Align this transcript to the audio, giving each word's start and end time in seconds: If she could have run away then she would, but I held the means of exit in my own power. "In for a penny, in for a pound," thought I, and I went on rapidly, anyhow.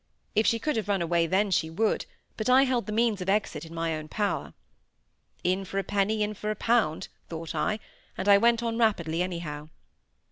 If 0.33 0.47
she 0.47 0.57
could 0.57 0.77
have 0.77 0.87
run 0.87 1.03
away 1.03 1.27
then 1.27 1.51
she 1.51 1.69
would, 1.69 2.07
but 2.35 2.49
I 2.49 2.63
held 2.63 2.87
the 2.87 2.91
means 2.91 3.21
of 3.21 3.29
exit 3.29 3.65
in 3.65 3.73
my 3.75 3.95
own 3.95 4.07
power. 4.07 4.55
"In 5.43 5.63
for 5.63 5.77
a 5.77 5.83
penny, 5.83 6.23
in 6.23 6.33
for 6.33 6.49
a 6.49 6.55
pound," 6.55 7.07
thought 7.29 7.53
I, 7.53 7.77
and 8.17 8.27
I 8.27 8.39
went 8.39 8.63
on 8.63 8.79
rapidly, 8.79 9.21
anyhow. 9.21 9.67